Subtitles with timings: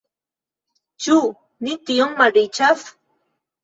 [1.05, 1.19] Ĉu
[1.69, 2.93] ni tiom malriĉas?